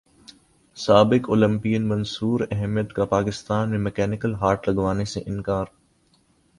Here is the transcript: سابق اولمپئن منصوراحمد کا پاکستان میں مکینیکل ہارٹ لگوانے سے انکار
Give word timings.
سابق 0.77 1.29
اولمپئن 1.29 1.87
منصوراحمد 1.87 2.91
کا 2.91 3.05
پاکستان 3.05 3.69
میں 3.69 3.79
مکینیکل 3.79 4.33
ہارٹ 4.35 4.69
لگوانے 4.69 5.05
سے 5.05 5.21
انکار 5.25 5.65